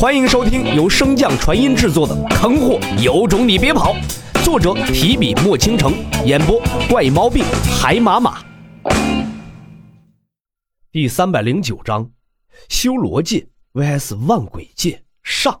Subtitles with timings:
[0.00, 3.94] 欢迎收听由升降传音制作的《坑货有种你别跑》，
[4.42, 5.92] 作者提笔墨倾城，
[6.24, 6.58] 演播
[6.88, 7.44] 怪猫病
[7.78, 8.42] 海马马。
[10.90, 12.10] 第三百零九章：
[12.70, 15.60] 修罗界 vs 万鬼界上。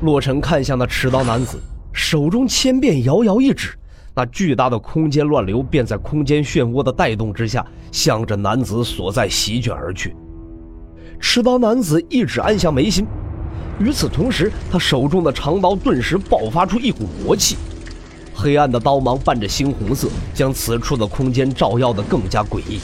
[0.00, 1.60] 洛尘看向那持刀男子，
[1.92, 3.78] 手中千变遥遥一指，
[4.14, 7.62] 那巨大的空间乱流便在空间漩涡的带动之下，
[7.92, 10.16] 向着男子所在席卷而去。
[11.20, 13.06] 持刀男子一指按向眉心，
[13.78, 17.56] 与此同时，他手中的长刀顿时爆发出一股魔气，
[18.34, 22.80] 黑暗的刀芒伴着猩红色，将此处的空间照耀得更加诡异。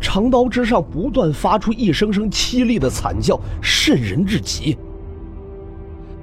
[0.00, 4.76] 长刀之上不断发出一声声凄厉的惨叫，瘆人至极。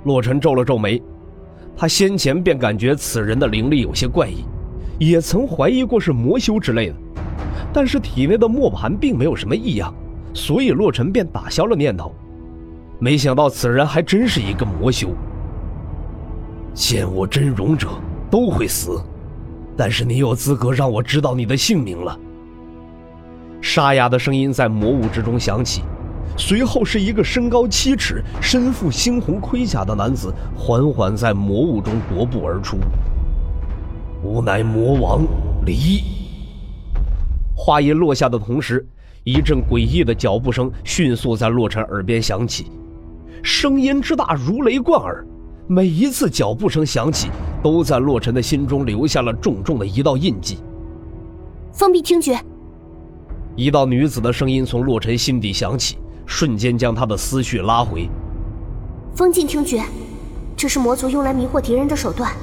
[0.03, 1.01] 洛尘皱了皱眉，
[1.77, 4.43] 他先前便感觉此人的灵力有些怪异，
[4.99, 6.95] 也曾怀疑过是魔修之类的，
[7.71, 9.93] 但是体内的磨盘并没有什么异样。
[10.33, 12.13] 所以洛尘便打消了念头，
[12.99, 15.09] 没想到此人还真是一个魔修。
[16.73, 17.89] 见我真容者
[18.29, 19.01] 都会死，
[19.75, 22.17] 但是你有资格让我知道你的姓名了。
[23.59, 25.83] 沙哑的声音在魔雾之中响起，
[26.37, 32.77] 随后是一个身高七尺、身负猩红盔甲的男子缓缓在魔雾中踱步而出。
[34.23, 35.23] 吾乃魔王
[35.65, 36.01] 离。
[37.53, 38.87] 话音落下的同时。
[39.23, 42.71] 一阵诡异的脚步声迅速在洛尘耳边响起，
[43.43, 45.23] 声音之大如雷贯耳。
[45.67, 47.29] 每一次脚步声响起，
[47.61, 50.57] 都在洛尘的心中留下了重重的一道印记。
[51.71, 52.39] 封闭听觉。
[53.55, 58.09] 一道女子的声音从洛尘心底响起，瞬间将他的思绪拉回。
[59.15, 59.83] 封禁听觉，
[60.57, 62.33] 这是魔族用来迷惑敌人的手段。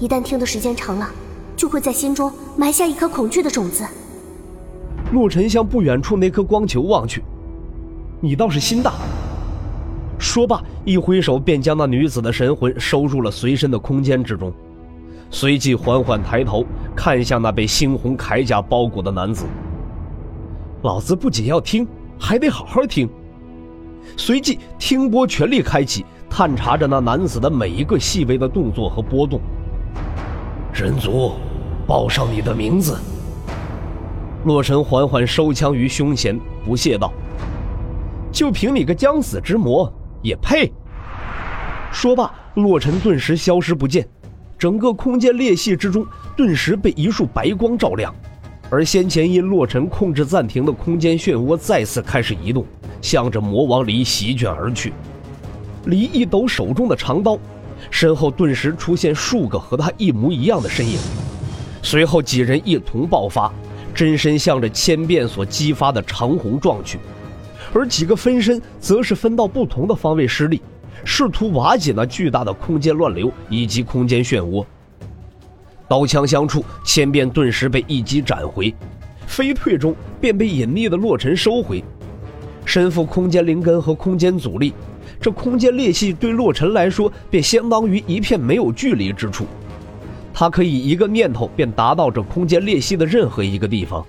[0.00, 1.10] 一旦听的时间长了，
[1.54, 3.84] 就会在心中埋下一颗恐惧的种子。
[5.12, 7.22] 陆尘向不远处那颗光球望去，
[8.20, 8.92] 你倒是心大。
[10.18, 14.52] 说罢，一挥手便将那女子的神魂收入了随身的空间之中，
[15.30, 16.64] 随即缓缓抬头
[16.94, 19.46] 看向那被猩红铠甲包裹的男子。
[20.82, 21.86] 老子不仅要听，
[22.18, 23.08] 还得好好听。
[24.16, 29.40] 随即，听波全力开启，探查着那男子的每一个细微的动作和波动。
[30.72, 31.32] 人族，
[31.86, 32.96] 报上你的名字。
[34.46, 37.12] 洛尘缓缓收枪于胸前，不屑道
[38.30, 39.92] ：“就凭你个将死之魔，
[40.22, 40.72] 也配？”
[41.90, 44.06] 说罢，洛尘顿时消失不见，
[44.56, 46.06] 整个空间裂隙之中
[46.36, 48.14] 顿时被一束白光照亮，
[48.70, 52.64] 而先前因洛尘控制暂停的空间漩涡再次开始移动，
[53.02, 54.92] 向着魔王离席卷而去。
[55.86, 57.36] 离一抖手中的长刀，
[57.90, 60.96] 身后顿时出现数个和他一模一样的身影，
[61.82, 63.52] 随后几人一同爆发。
[63.96, 66.98] 真身向着千变所激发的长虹撞去，
[67.72, 70.60] 而几个分身则是分到不同的方位施力，
[71.02, 74.62] 试图瓦解那巨大的空间乱流以及空间漩涡。
[75.88, 78.74] 刀枪相触，千变顿时被一击斩回，
[79.26, 81.82] 飞退中便被隐匿的洛尘收回。
[82.66, 84.74] 身负空间灵根和空间阻力，
[85.18, 89.46] 这空间裂隙对洛尘来说便相当于一片没有距离之处。
[90.38, 94.04] 他可以一个念头便达到这空间裂隙的任何一个地方，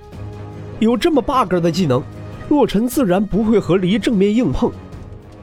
[0.77, 2.03] 有这么 bug 的技能，
[2.49, 4.69] 洛尘自然不会和离正面硬碰。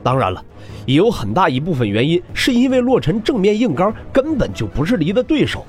[0.02, 0.44] 当然了，
[0.84, 5.64] 也有很大一部分原因是因为洛尘正面硬刚根本就不是离的对手，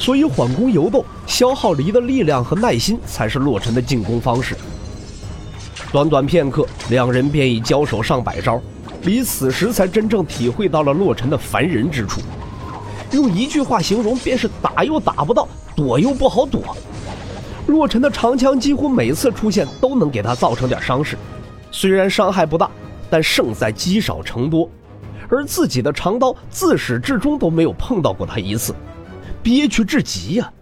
[0.00, 4.56] 所以缓攻游斗，消耗离的力量和耐心才是洛尘的进攻方式。
[5.92, 8.60] 短短片刻，两人便已交手上百招，
[9.04, 12.20] 离此时才真正体会到了洛尘的烦人之处。
[13.14, 16.76] 用一句话形容，便是打又打不到，躲又不好躲。
[17.66, 21.16] 洛尘的长枪几乎每次出现都能给他造成点伤势，
[21.70, 22.70] 虽然伤害不大，
[23.08, 24.68] 但胜在积少成多。
[25.30, 28.74] 而自己的长刀自始至终都没有碰到过他一次，
[29.42, 30.52] 憋屈至极呀！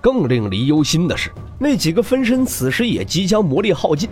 [0.00, 4.08] 更令离忧心的是，那几个分身此时也即将魔力耗尽，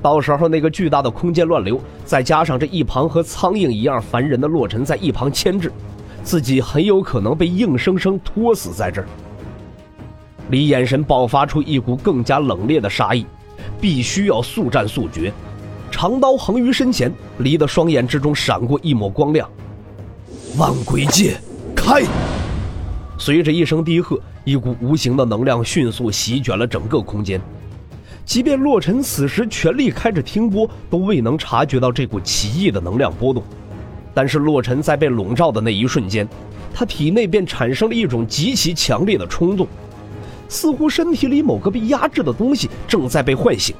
[0.00, 5.70] 到时候那个巨大的空间乱流，再加上这一旁和苍蝇一样烦人的洛尘在一旁牵制。
[6.26, 9.06] 自己很有可能被硬生生拖死在这儿。
[10.50, 13.24] 李眼神爆发出一股更加冷冽的杀意，
[13.80, 15.32] 必须要速战速决。
[15.88, 19.48] 长刀横于身前，离的双眼之中闪过一抹光亮。
[20.58, 21.36] 万鬼界，
[21.76, 22.02] 开！
[23.16, 27.40] 随着一声低喝，一股无形的能量迅速席卷了整个空间。
[28.24, 33.44] 即便洛尘此时全力开着听波，都未能察觉到这股奇异的能量波动。
[34.16, 36.26] 但是洛尘在被笼罩的那一瞬间，
[36.72, 39.66] 他体内便产生了一种极其强烈的冲动，
[40.48, 43.76] 似乎身体里某个被压制的东西正在被唤醒。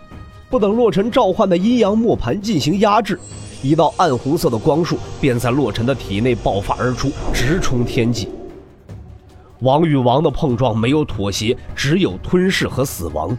[0.51, 3.19] 不等洛尘召唤的阴阳磨盘进行压制，
[3.63, 8.29] 一道暗红色的光束便在洛尘的体内爆发而出，直冲天际。
[9.61, 13.35] 王与王的碰撞没有妥协，只有吞噬和死亡。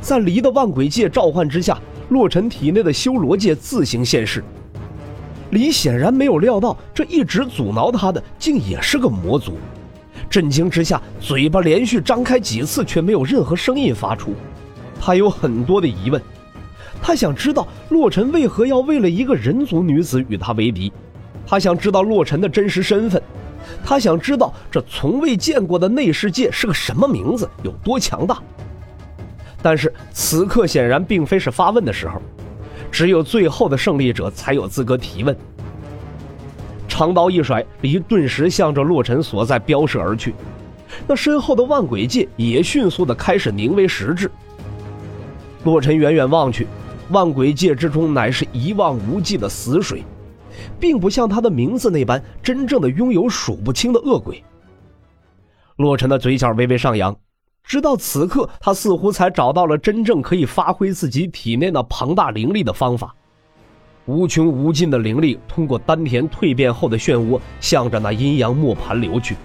[0.00, 4.42] 在离的万鬼界召唤之下，洛尘体内的修罗界自行现世。
[5.52, 9.58] 李显然没有料到，这一直阻挠他的，竟也是个魔族。
[10.30, 14.34] 震惊之下，嘴巴连续张开几次，却没有任何声音发出。
[14.98, 16.20] 他有很多的疑问，
[17.02, 20.90] 他想知道洛尘为何要为了一个人族女子与他为敌，
[21.46, 23.22] 他想知道洛尘的真实身份，
[23.84, 28.38] 他想知道这从未见过的内世界是个什么名字，有多强大。
[29.60, 32.22] 但是此刻显然并非是发问的时候。
[32.92, 35.34] 只有最后的胜利者才有资格提问。
[36.86, 40.34] 长刀一甩，离顿时向着洛尘所在飙射而去。
[41.06, 44.30] 那身后的万鬼界也迅速的开始凝为实质。
[45.64, 46.66] 洛尘远远望去，
[47.08, 50.04] 万鬼界之中乃是一望无际的死水，
[50.78, 54.44] 并不像他的名字那般真正的拥有数不清的恶鬼。
[55.76, 57.16] 洛尘的嘴角微微上扬。
[57.64, 63.14] 直到此刻，他似乎才找到了真正可以发挥自己体内那庞大灵力的方法。
[64.06, 69.36] 无穷无尽的灵力通过丹田蜕变后的漩涡，向着那阴阳磨盘流去。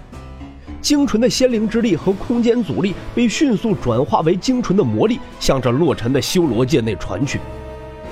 [0.80, 7.40] 精纯的仙灵之力和空间阻力被迅速转化为精纯的魔力，向着洛尘的修罗界内传去。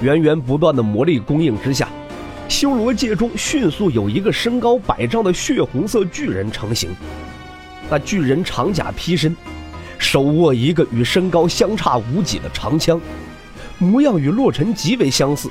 [0.01, 1.89] 源源不断的魔力供应之下，
[2.49, 6.91] 修罗界中迅速有一个身高百丈的血红色巨人成型。
[7.91, 9.35] 那巨人长甲披身。
[10.07, 13.01] 手握一个与身高相差无几的长枪，
[13.77, 15.51] 模样与洛尘极为相似。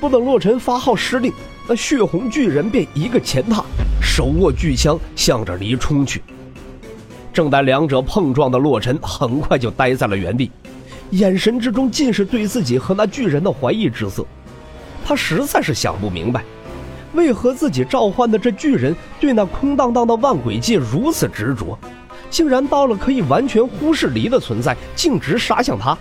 [0.00, 1.30] 不等洛尘发号施令，
[1.68, 3.62] 那血红巨人便一个前踏，
[4.00, 6.22] 手握巨枪向着离冲去。
[7.30, 10.50] 正待两者碰撞的洛尘，很快就呆在了原地，
[11.10, 14.24] 眼神之中尽是对自己和那巨人的怀疑之色。
[15.04, 16.42] 他实在是想不明白，
[17.12, 21.78] 为何自己召唤的这巨人对那空荡荡的万鬼界如此执着。
[22.32, 25.96] 竟然到了可以完全忽视离的存在，径直杀向他。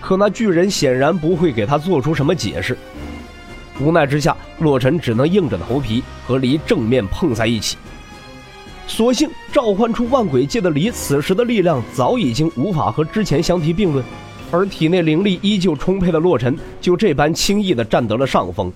[0.00, 2.76] 可那巨人显然不会给他做出什么解释。
[3.78, 7.76] 无奈之下，洛尘只能硬着头皮和离正面碰在一起。
[8.86, 14.02] 所幸召唤出万鬼界的离，此时的力量早已经无法和之前相提并论，
[14.50, 18.72] 而体内灵力依旧充沛的洛尘就这般轻易地占得了上风。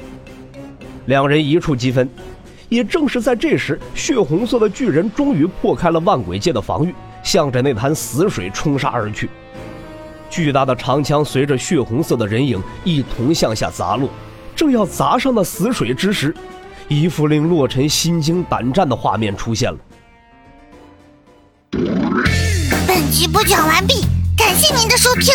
[1.07, 2.09] 两人一触即分。
[2.69, 9.31] 也正是在这时，血红色的巨人终于破开了万鬼界的防御，向着那潭死水冲杀而去。
[10.29, 14.11] 巨大的长枪随着血红色的人影一同向下砸落，
[14.55, 16.35] 正要砸上那死水之时，
[16.89, 19.79] 一副令洛尘心惊胆战的画面出现了。
[22.87, 24.05] 本集播讲完毕，
[24.37, 25.35] 感谢您的收听。